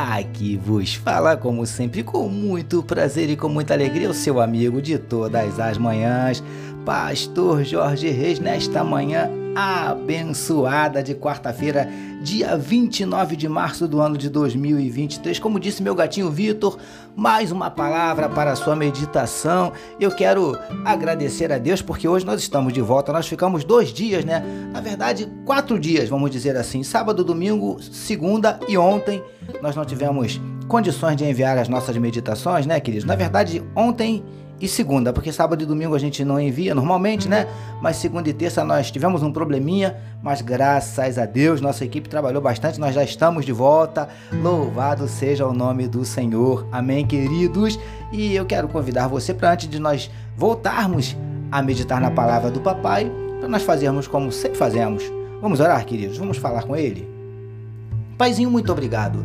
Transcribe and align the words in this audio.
Aqui 0.00 0.56
vos 0.56 0.94
fala, 0.94 1.36
como 1.36 1.66
sempre, 1.66 2.04
com 2.04 2.28
muito 2.28 2.84
prazer 2.84 3.28
e 3.30 3.36
com 3.36 3.48
muita 3.48 3.74
alegria, 3.74 4.08
o 4.08 4.14
seu 4.14 4.40
amigo 4.40 4.80
de 4.80 4.96
todas 4.96 5.58
as 5.58 5.76
manhãs, 5.76 6.40
Pastor 6.84 7.64
Jorge 7.64 8.08
Reis, 8.08 8.38
nesta 8.38 8.84
manhã 8.84 9.28
abençoada 9.58 11.02
de 11.02 11.16
quarta-feira, 11.16 11.88
dia 12.22 12.56
29 12.56 13.34
de 13.34 13.48
março 13.48 13.88
do 13.88 14.00
ano 14.00 14.16
de 14.16 14.30
2023. 14.30 15.40
Como 15.40 15.58
disse 15.58 15.82
meu 15.82 15.96
gatinho 15.96 16.30
Vitor, 16.30 16.78
mais 17.16 17.50
uma 17.50 17.68
palavra 17.68 18.28
para 18.28 18.52
a 18.52 18.56
sua 18.56 18.76
meditação. 18.76 19.72
Eu 19.98 20.12
quero 20.12 20.56
agradecer 20.84 21.50
a 21.52 21.58
Deus 21.58 21.82
porque 21.82 22.06
hoje 22.06 22.24
nós 22.24 22.40
estamos 22.40 22.72
de 22.72 22.80
volta. 22.80 23.12
Nós 23.12 23.26
ficamos 23.26 23.64
dois 23.64 23.92
dias, 23.92 24.24
né? 24.24 24.44
Na 24.72 24.80
verdade, 24.80 25.28
quatro 25.44 25.76
dias, 25.76 26.08
vamos 26.08 26.30
dizer 26.30 26.56
assim: 26.56 26.84
sábado, 26.84 27.24
domingo, 27.24 27.82
segunda 27.82 28.60
e 28.68 28.78
ontem. 28.78 29.20
Nós 29.60 29.74
não 29.74 29.84
tivemos 29.84 30.40
condições 30.68 31.16
de 31.16 31.24
enviar 31.24 31.58
as 31.58 31.68
nossas 31.68 31.96
meditações, 31.96 32.64
né, 32.64 32.78
queridos? 32.78 33.06
Na 33.06 33.16
verdade, 33.16 33.60
ontem 33.74 34.22
e 34.60 34.66
segunda, 34.66 35.12
porque 35.12 35.32
sábado 35.32 35.62
e 35.62 35.66
domingo 35.66 35.94
a 35.94 35.98
gente 35.98 36.24
não 36.24 36.40
envia 36.40 36.74
normalmente, 36.74 37.28
né? 37.28 37.46
Mas 37.80 37.96
segunda 37.96 38.28
e 38.28 38.32
terça 38.32 38.64
nós 38.64 38.90
tivemos 38.90 39.22
um 39.22 39.32
probleminha, 39.32 39.96
mas 40.20 40.40
graças 40.40 41.16
a 41.16 41.26
Deus 41.26 41.60
nossa 41.60 41.84
equipe 41.84 42.08
trabalhou 42.08 42.42
bastante, 42.42 42.80
nós 42.80 42.94
já 42.94 43.04
estamos 43.04 43.44
de 43.44 43.52
volta. 43.52 44.08
Louvado 44.32 45.06
seja 45.06 45.46
o 45.46 45.52
nome 45.52 45.86
do 45.86 46.04
Senhor. 46.04 46.66
Amém, 46.72 47.06
queridos. 47.06 47.78
E 48.10 48.34
eu 48.34 48.44
quero 48.44 48.66
convidar 48.68 49.06
você 49.06 49.32
para 49.32 49.52
antes 49.52 49.68
de 49.68 49.78
nós 49.78 50.10
voltarmos 50.36 51.16
a 51.52 51.62
meditar 51.62 52.00
na 52.00 52.10
palavra 52.10 52.50
do 52.50 52.60
papai, 52.60 53.10
para 53.38 53.48
nós 53.48 53.62
fazermos 53.62 54.08
como 54.08 54.32
sempre 54.32 54.58
fazemos. 54.58 55.04
Vamos 55.40 55.60
orar, 55.60 55.84
queridos. 55.86 56.18
Vamos 56.18 56.36
falar 56.36 56.64
com 56.64 56.74
ele. 56.74 57.08
Paizinho, 58.16 58.50
muito 58.50 58.72
obrigado 58.72 59.24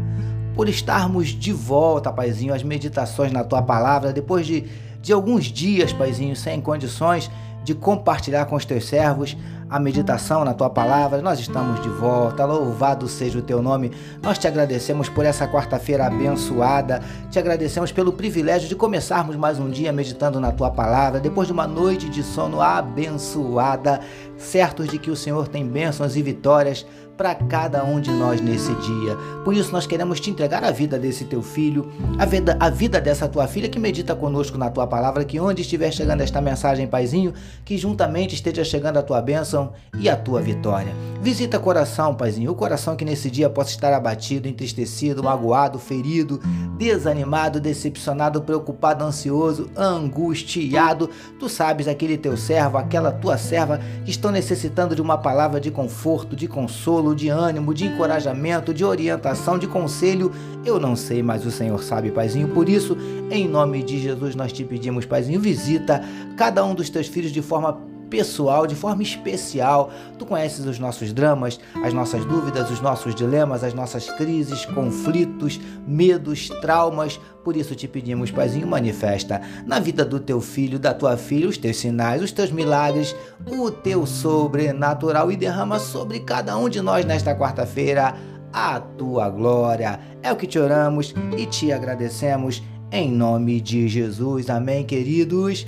por 0.56 0.70
estarmos 0.70 1.30
de 1.30 1.52
volta, 1.52 2.12
Paizinho, 2.12 2.54
às 2.54 2.62
meditações 2.62 3.32
na 3.32 3.44
tua 3.44 3.62
palavra 3.62 4.14
depois 4.14 4.46
de 4.46 4.66
de 5.04 5.12
alguns 5.12 5.48
dias, 5.48 5.92
Paizinho, 5.92 6.34
sem 6.34 6.62
condições 6.62 7.30
de 7.62 7.76
compartilhar 7.76 8.46
com 8.46 8.56
os 8.56 8.64
teus 8.64 8.86
servos 8.86 9.36
a 9.70 9.78
meditação 9.80 10.46
na 10.46 10.54
tua 10.54 10.70
palavra. 10.70 11.22
Nós 11.22 11.40
estamos 11.40 11.82
de 11.82 11.90
volta. 11.90 12.46
Louvado 12.46 13.08
seja 13.08 13.40
o 13.40 13.42
teu 13.42 13.62
nome. 13.62 13.92
Nós 14.22 14.38
te 14.38 14.48
agradecemos 14.48 15.10
por 15.10 15.26
essa 15.26 15.46
quarta-feira 15.48 16.06
abençoada. 16.08 17.02
Te 17.30 17.38
agradecemos 17.38 17.92
pelo 17.92 18.14
privilégio 18.14 18.70
de 18.70 18.76
começarmos 18.76 19.36
mais 19.36 19.60
um 19.60 19.70
dia 19.70 19.92
meditando 19.92 20.40
na 20.40 20.52
tua 20.52 20.72
palavra, 20.72 21.20
depois 21.20 21.48
de 21.48 21.54
uma 21.54 21.68
noite 21.68 22.08
de 22.08 22.24
sono 22.24 22.62
abençoada, 22.62 24.00
certos 24.38 24.88
de 24.88 24.98
que 24.98 25.12
o 25.12 25.16
Senhor 25.16 25.48
tem 25.48 25.66
bênçãos 25.66 26.16
e 26.16 26.22
vitórias 26.22 26.86
para 27.18 27.36
cada 27.36 27.84
um 27.84 28.00
de 28.00 28.12
nós 28.12 28.42
nesse 28.42 28.74
dia. 28.76 29.16
Por 29.44 29.54
isso 29.54 29.72
nós 29.72 29.86
queremos 29.86 30.20
te 30.20 30.30
entregar 30.30 30.64
a 30.64 30.72
vida 30.72 30.98
desse 30.98 31.26
teu 31.26 31.42
filho, 31.42 31.92
a 32.18 32.26
vida, 32.26 32.58
a 32.60 32.70
vida 32.70 33.00
dessa 33.00 33.28
tua 33.28 33.48
filha 33.48 33.70
que 33.70 33.80
medita 33.80 34.16
conosco 34.16 34.58
na 34.58 34.70
tua 34.70 34.88
palavra, 34.88 35.24
que 35.24 35.40
onde 35.40 35.62
estiver 35.62 35.92
chegando 35.92 36.22
esta 36.22 36.42
mensagem, 36.42 36.88
Paizinho, 36.88 37.34
que 37.64 37.78
juntamente 37.78 38.36
esteja 38.36 38.64
chegando 38.64 38.98
a 38.98 39.04
tua 39.04 39.22
bênção 39.22 39.74
e 40.00 40.10
a 40.10 40.16
tua 40.16 40.42
vitória. 40.42 40.94
Visita 41.22 41.60
coração, 41.60 42.16
Paizinho, 42.16 42.52
o 42.52 42.56
coração 42.56 42.96
que 42.96 43.06
nesse 43.06 43.30
dia 43.30 43.50
possa 43.50 43.70
estar 43.70 43.94
abatido, 43.94 44.48
entristecido, 44.48 45.24
magoado, 45.24 45.80
ferido, 45.80 46.42
desanimado, 46.78 47.62
decepcionado, 47.62 48.42
preocupado, 48.42 49.06
ansioso, 49.06 49.70
angustiado. 49.78 51.10
Tu 51.40 51.48
sabes 51.48 51.88
aquele 51.88 52.18
teu 52.18 52.36
servo, 52.36 52.78
aquela 52.78 53.12
tua 53.12 53.38
serva 53.38 53.80
que 54.04 54.12
estão 54.12 54.32
necessitando 54.34 54.96
de 54.96 55.02
uma 55.02 55.18
palavra 55.18 55.62
de 55.62 55.72
conforto, 55.72 56.36
de 56.36 56.48
consolo, 56.48 57.16
de 57.16 57.30
ânimo, 57.30 57.74
de 57.74 57.86
encorajamento, 57.86 58.74
de 58.74 58.84
orientação, 58.84 59.58
de 59.58 59.68
conselho. 59.68 60.32
Eu 60.66 60.80
não 60.80 60.96
sei, 60.96 61.24
mas 61.24 61.46
o 61.46 61.52
Senhor 61.52 61.82
sabe, 61.84 62.12
Paizinho. 62.12 62.50
Por 62.50 62.68
isso, 62.68 62.98
em 63.32 63.48
nome 63.48 63.84
de 63.84 64.00
Jesus, 64.00 64.36
nós 64.36 64.52
te 64.52 64.66
pedimos, 64.66 65.06
Paizinho, 65.06 65.40
visita 65.40 66.04
cada 66.36 66.66
um 66.66 66.76
dos 66.76 66.90
teus 66.90 67.08
filhos 67.08 67.32
de 67.32 67.42
forma 67.42 67.93
pessoal, 68.14 68.68
de 68.68 68.76
forma 68.76 69.02
especial. 69.02 69.90
Tu 70.20 70.26
conheces 70.28 70.68
os 70.68 70.78
nossos 70.78 71.12
dramas, 71.12 71.60
as 71.84 71.92
nossas 71.96 72.24
dúvidas, 72.24 72.70
os 72.70 72.80
nossos 72.80 73.16
dilemas, 73.16 73.64
as 73.64 73.74
nossas 73.74 74.08
crises, 74.12 74.68
conflitos, 74.68 75.60
medos, 75.88 76.48
traumas. 76.62 77.20
Por 77.44 77.58
isso 77.58 77.74
te 77.74 77.88
pedimos, 77.88 78.30
Paizinho, 78.30 78.68
manifesta 78.68 79.42
na 79.66 79.80
vida 79.80 80.06
do 80.06 80.20
teu 80.20 80.40
filho, 80.40 80.78
da 80.78 80.94
tua 80.94 81.18
filha, 81.18 81.50
os 81.50 81.58
teus 81.58 81.78
sinais, 81.78 82.22
os 82.22 82.32
teus 82.32 82.52
milagres, 82.52 83.16
o 83.48 83.72
teu 83.72 84.06
sobrenatural 84.06 85.32
e 85.32 85.36
derrama 85.36 85.80
sobre 85.80 86.20
cada 86.20 86.56
um 86.56 86.70
de 86.70 86.82
nós 86.82 87.04
nesta 87.06 87.36
quarta-feira 87.36 88.14
a 88.54 88.80
tua 88.80 89.28
glória. 89.28 90.00
É 90.22 90.32
o 90.32 90.36
que 90.36 90.46
te 90.46 90.60
oramos 90.60 91.16
e 91.36 91.48
te 91.48 91.72
agradecemos 91.72 92.62
em 92.92 93.12
nome 93.12 93.60
de 93.60 93.88
Jesus. 93.88 94.52
Amém, 94.52 94.86
queridos. 94.86 95.66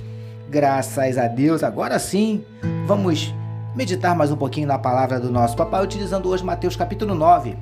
Graças 0.48 1.18
a 1.18 1.26
Deus, 1.26 1.64
agora 1.64 1.98
sim, 1.98 2.44
vamos 2.86 3.34
meditar 3.74 4.14
mais 4.14 4.30
um 4.30 4.36
pouquinho 4.36 4.68
na 4.68 4.78
palavra 4.78 5.18
do 5.18 5.28
nosso 5.28 5.56
papai, 5.56 5.82
utilizando 5.82 6.28
hoje 6.28 6.44
Mateus 6.44 6.76
capítulo 6.76 7.16
9, 7.16 7.56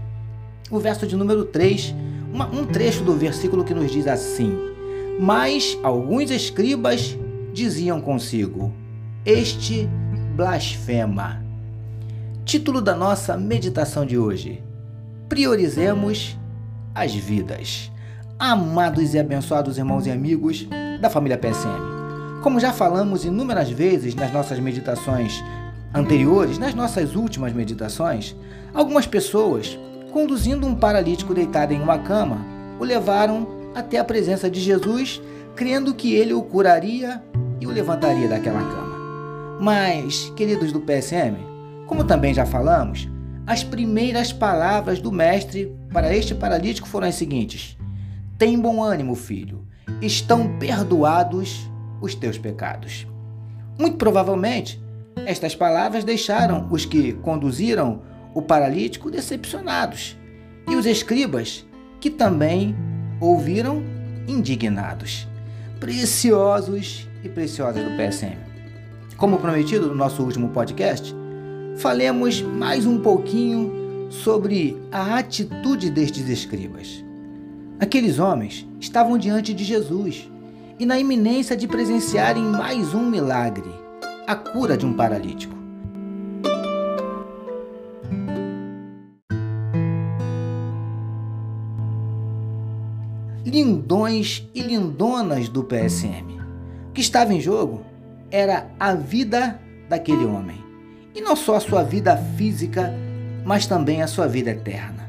o 0.70 0.78
verso 0.78 1.06
de 1.06 1.16
número 1.16 1.46
3, 1.46 1.94
uma, 2.30 2.46
um 2.46 2.66
trecho 2.66 3.02
do 3.02 3.14
versículo 3.14 3.64
que 3.64 3.72
nos 3.72 3.90
diz 3.90 4.06
assim: 4.06 4.54
Mas 5.18 5.78
alguns 5.82 6.30
escribas 6.30 7.16
diziam 7.54 8.02
consigo: 8.02 8.70
Este 9.24 9.88
blasfema. 10.36 11.42
Título 12.44 12.82
da 12.82 12.94
nossa 12.94 13.34
meditação 13.34 14.04
de 14.04 14.18
hoje: 14.18 14.62
Priorizemos 15.26 16.38
as 16.94 17.14
vidas. 17.14 17.90
Amados 18.38 19.14
e 19.14 19.18
abençoados 19.18 19.78
irmãos 19.78 20.06
e 20.06 20.10
amigos 20.10 20.68
da 21.00 21.08
família 21.08 21.38
PSM. 21.38 21.93
Como 22.44 22.60
já 22.60 22.74
falamos 22.74 23.24
inúmeras 23.24 23.70
vezes 23.70 24.14
nas 24.14 24.30
nossas 24.30 24.58
meditações 24.58 25.42
anteriores, 25.94 26.58
nas 26.58 26.74
nossas 26.74 27.16
últimas 27.16 27.54
meditações, 27.54 28.36
algumas 28.74 29.06
pessoas, 29.06 29.78
conduzindo 30.12 30.66
um 30.66 30.74
paralítico 30.74 31.32
deitado 31.32 31.72
em 31.72 31.80
uma 31.80 32.00
cama, 32.00 32.44
o 32.78 32.84
levaram 32.84 33.48
até 33.74 33.96
a 33.96 34.04
presença 34.04 34.50
de 34.50 34.60
Jesus, 34.60 35.22
crendo 35.56 35.94
que 35.94 36.14
ele 36.14 36.34
o 36.34 36.42
curaria 36.42 37.22
e 37.62 37.66
o 37.66 37.70
levantaria 37.70 38.28
daquela 38.28 38.60
cama. 38.60 39.58
Mas, 39.58 40.30
queridos 40.36 40.70
do 40.70 40.82
PSM, 40.82 41.38
como 41.86 42.04
também 42.04 42.34
já 42.34 42.44
falamos, 42.44 43.08
as 43.46 43.64
primeiras 43.64 44.34
palavras 44.34 45.00
do 45.00 45.10
Mestre 45.10 45.74
para 45.90 46.14
este 46.14 46.34
paralítico 46.34 46.86
foram 46.86 47.08
as 47.08 47.14
seguintes: 47.14 47.78
Tem 48.36 48.60
bom 48.60 48.82
ânimo, 48.82 49.14
filho, 49.14 49.66
estão 50.02 50.58
perdoados 50.58 51.72
os 52.04 52.14
teus 52.14 52.38
pecados. 52.38 53.06
Muito 53.78 53.96
provavelmente, 53.96 54.80
estas 55.26 55.54
palavras 55.54 56.04
deixaram 56.04 56.68
os 56.70 56.84
que 56.84 57.12
conduziram 57.14 58.02
o 58.34 58.42
paralítico 58.42 59.10
decepcionados 59.10 60.16
e 60.68 60.74
os 60.76 60.86
escribas, 60.86 61.64
que 62.00 62.10
também 62.10 62.74
ouviram 63.20 63.82
indignados. 64.28 65.26
Preciosos 65.80 67.08
e 67.22 67.28
preciosas 67.28 67.82
do 67.84 67.96
PSM. 67.96 68.38
Como 69.16 69.38
prometido 69.38 69.86
no 69.86 69.94
nosso 69.94 70.22
último 70.22 70.48
podcast, 70.48 71.14
falemos 71.76 72.42
mais 72.42 72.86
um 72.86 72.98
pouquinho 73.00 74.08
sobre 74.10 74.76
a 74.92 75.18
atitude 75.18 75.90
destes 75.90 76.28
escribas. 76.28 77.04
Aqueles 77.80 78.18
homens 78.18 78.66
estavam 78.80 79.18
diante 79.18 79.52
de 79.52 79.64
Jesus 79.64 80.28
e 80.78 80.84
na 80.84 80.98
iminência 80.98 81.56
de 81.56 81.68
presenciarem 81.68 82.42
mais 82.42 82.94
um 82.94 83.08
milagre 83.08 83.70
a 84.26 84.34
cura 84.34 84.76
de 84.76 84.84
um 84.84 84.92
paralítico. 84.92 85.54
Lindões 93.44 94.48
e 94.54 94.62
lindonas 94.62 95.48
do 95.48 95.62
PSM. 95.62 96.40
O 96.88 96.92
que 96.92 97.00
estava 97.00 97.32
em 97.32 97.40
jogo 97.40 97.82
era 98.30 98.68
a 98.80 98.94
vida 98.94 99.60
daquele 99.88 100.24
homem. 100.24 100.64
E 101.14 101.20
não 101.20 101.36
só 101.36 101.56
a 101.56 101.60
sua 101.60 101.84
vida 101.84 102.16
física, 102.36 102.92
mas 103.44 103.66
também 103.66 104.02
a 104.02 104.08
sua 104.08 104.26
vida 104.26 104.50
eterna. 104.50 105.08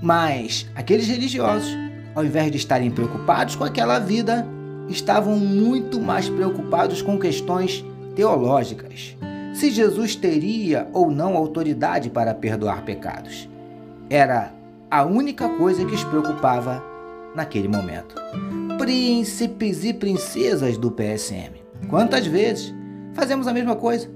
Mas 0.00 0.70
aqueles 0.76 1.08
religiosos, 1.08 1.70
ao 2.14 2.24
invés 2.24 2.52
de 2.52 2.58
estarem 2.58 2.90
preocupados 2.90 3.56
com 3.56 3.64
aquela 3.64 3.98
vida, 3.98 4.46
estavam 4.92 5.36
muito 5.36 6.00
mais 6.00 6.28
preocupados 6.28 7.02
com 7.02 7.18
questões 7.18 7.84
teológicas. 8.14 9.16
Se 9.54 9.70
Jesus 9.70 10.14
teria 10.14 10.88
ou 10.92 11.10
não 11.10 11.36
autoridade 11.36 12.10
para 12.10 12.34
perdoar 12.34 12.84
pecados. 12.84 13.48
Era 14.08 14.52
a 14.90 15.04
única 15.04 15.48
coisa 15.48 15.84
que 15.84 15.94
os 15.94 16.04
preocupava 16.04 16.82
naquele 17.34 17.68
momento. 17.68 18.14
Príncipes 18.78 19.84
e 19.84 19.94
princesas 19.94 20.76
do 20.76 20.90
PSM. 20.90 21.62
Quantas 21.88 22.26
vezes 22.26 22.74
fazemos 23.14 23.46
a 23.46 23.52
mesma 23.52 23.74
coisa? 23.74 24.10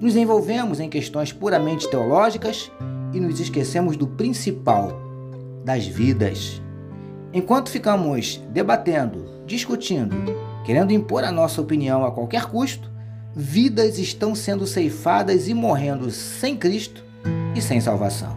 Nos 0.00 0.16
envolvemos 0.16 0.80
em 0.80 0.88
questões 0.88 1.32
puramente 1.32 1.88
teológicas 1.88 2.70
e 3.12 3.18
nos 3.20 3.40
esquecemos 3.40 3.96
do 3.96 4.06
principal, 4.06 4.92
das 5.64 5.86
vidas. 5.86 6.61
Enquanto 7.32 7.70
ficamos 7.70 8.40
debatendo, 8.50 9.24
discutindo, 9.46 10.14
querendo 10.64 10.92
impor 10.92 11.24
a 11.24 11.32
nossa 11.32 11.60
opinião 11.60 12.04
a 12.04 12.12
qualquer 12.12 12.44
custo, 12.44 12.90
vidas 13.34 13.98
estão 13.98 14.34
sendo 14.34 14.66
ceifadas 14.66 15.48
e 15.48 15.54
morrendo 15.54 16.10
sem 16.10 16.56
Cristo 16.56 17.02
e 17.54 17.62
sem 17.62 17.80
salvação. 17.80 18.36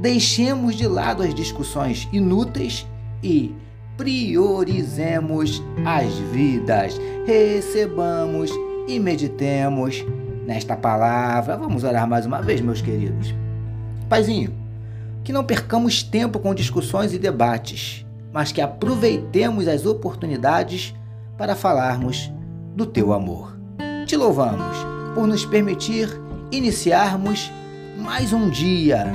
Deixemos 0.00 0.74
de 0.76 0.86
lado 0.86 1.22
as 1.22 1.34
discussões 1.34 2.08
inúteis 2.10 2.86
e 3.22 3.54
priorizemos 3.98 5.62
as 5.84 6.14
vidas. 6.32 6.98
Recebamos 7.26 8.50
e 8.88 8.98
meditemos 8.98 10.04
nesta 10.46 10.76
palavra. 10.76 11.56
Vamos 11.56 11.84
orar 11.84 12.08
mais 12.08 12.24
uma 12.24 12.40
vez, 12.40 12.60
meus 12.60 12.80
queridos. 12.80 13.34
Paizinho, 14.08 14.54
que 15.24 15.32
não 15.32 15.44
percamos 15.44 16.02
tempo 16.02 16.38
com 16.38 16.54
discussões 16.54 17.12
e 17.12 17.18
debates, 17.18 18.05
mas 18.36 18.52
que 18.52 18.60
aproveitemos 18.60 19.66
as 19.66 19.86
oportunidades 19.86 20.94
para 21.38 21.56
falarmos 21.56 22.30
do 22.76 22.84
teu 22.84 23.14
amor. 23.14 23.58
Te 24.04 24.14
louvamos 24.14 24.76
por 25.14 25.26
nos 25.26 25.46
permitir 25.46 26.10
iniciarmos 26.52 27.50
mais 27.96 28.34
um 28.34 28.50
dia 28.50 29.10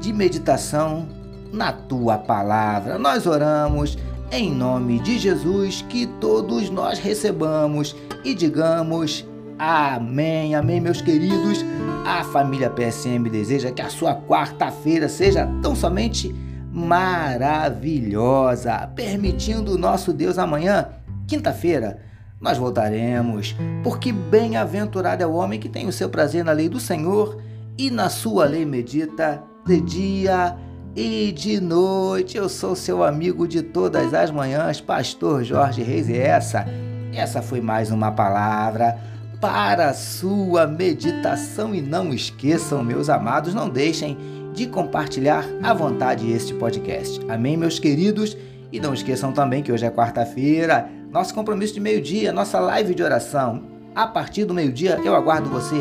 de 0.00 0.10
meditação 0.10 1.06
na 1.52 1.70
tua 1.70 2.16
palavra. 2.16 2.98
Nós 2.98 3.26
oramos 3.26 3.98
em 4.32 4.50
nome 4.50 5.00
de 5.00 5.18
Jesus 5.18 5.84
que 5.86 6.06
todos 6.18 6.70
nós 6.70 6.98
recebamos 6.98 7.94
e 8.24 8.34
digamos 8.34 9.22
amém. 9.58 10.54
Amém, 10.54 10.80
meus 10.80 11.02
queridos. 11.02 11.62
A 12.06 12.24
família 12.24 12.70
PSM 12.70 13.28
deseja 13.30 13.70
que 13.70 13.82
a 13.82 13.90
sua 13.90 14.14
quarta-feira 14.14 15.10
seja 15.10 15.46
tão 15.60 15.76
somente 15.76 16.34
maravilhosa, 16.76 18.86
permitindo 18.94 19.72
o 19.72 19.78
nosso 19.78 20.12
Deus 20.12 20.36
amanhã, 20.36 20.88
quinta-feira, 21.26 22.00
nós 22.38 22.58
voltaremos, 22.58 23.56
porque 23.82 24.12
bem-aventurado 24.12 25.22
é 25.22 25.26
o 25.26 25.32
homem 25.32 25.58
que 25.58 25.70
tem 25.70 25.88
o 25.88 25.92
seu 25.92 26.10
prazer 26.10 26.44
na 26.44 26.52
lei 26.52 26.68
do 26.68 26.78
Senhor 26.78 27.40
e 27.78 27.90
na 27.90 28.10
sua 28.10 28.44
lei 28.44 28.66
medita 28.66 29.42
de 29.66 29.80
dia 29.80 30.54
e 30.94 31.32
de 31.32 31.62
noite. 31.62 32.36
Eu 32.36 32.46
sou 32.46 32.76
seu 32.76 33.02
amigo 33.02 33.48
de 33.48 33.62
todas 33.62 34.12
as 34.12 34.30
manhãs, 34.30 34.78
pastor 34.78 35.44
Jorge 35.44 35.82
Reis, 35.82 36.10
e 36.10 36.18
essa, 36.18 36.66
essa 37.14 37.40
foi 37.40 37.62
mais 37.62 37.90
uma 37.90 38.12
palavra 38.12 38.98
para 39.40 39.88
a 39.88 39.94
sua 39.94 40.66
meditação. 40.66 41.74
E 41.74 41.80
não 41.80 42.12
esqueçam, 42.12 42.84
meus 42.84 43.08
amados, 43.08 43.54
não 43.54 43.70
deixem 43.70 44.18
de 44.56 44.66
compartilhar 44.66 45.44
à 45.62 45.74
vontade 45.74 46.32
este 46.32 46.54
podcast. 46.54 47.20
Amém, 47.28 47.58
meus 47.58 47.78
queridos? 47.78 48.34
E 48.72 48.80
não 48.80 48.94
esqueçam 48.94 49.30
também 49.30 49.62
que 49.62 49.70
hoje 49.70 49.84
é 49.84 49.90
quarta-feira, 49.90 50.88
nosso 51.12 51.34
compromisso 51.34 51.74
de 51.74 51.80
meio-dia, 51.80 52.32
nossa 52.32 52.58
live 52.58 52.94
de 52.94 53.02
oração. 53.02 53.64
A 53.94 54.06
partir 54.06 54.46
do 54.46 54.54
meio-dia 54.54 54.98
eu 55.04 55.14
aguardo 55.14 55.50
você. 55.50 55.76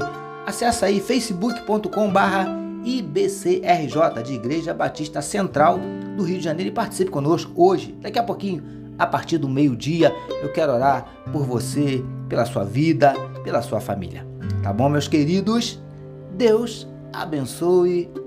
Acesse 0.45 0.83
aí 0.83 0.99
facebook.com/barra 0.99 2.47
IBCRJ 2.83 4.23
de 4.23 4.33
Igreja 4.33 4.73
Batista 4.73 5.21
Central 5.21 5.79
do 6.17 6.23
Rio 6.23 6.37
de 6.37 6.43
Janeiro 6.43 6.69
e 6.69 6.73
participe 6.73 7.09
conosco 7.09 7.51
hoje, 7.55 7.97
daqui 8.01 8.19
a 8.19 8.23
pouquinho, 8.23 8.61
a 8.99 9.07
partir 9.07 9.37
do 9.37 9.47
meio-dia. 9.47 10.13
Eu 10.43 10.51
quero 10.51 10.73
orar 10.73 11.07
por 11.31 11.45
você, 11.45 12.03
pela 12.27 12.45
sua 12.45 12.65
vida, 12.65 13.13
pela 13.41 13.61
sua 13.61 13.79
família. 13.79 14.27
Tá 14.61 14.73
bom, 14.73 14.89
meus 14.89 15.07
queridos? 15.07 15.81
Deus 16.35 16.85
abençoe 17.13 18.24